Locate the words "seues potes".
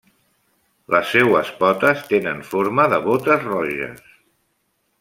1.15-2.01